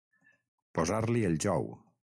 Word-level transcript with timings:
Posar-li 0.79 1.23
el 1.31 1.39
jou. 1.47 1.73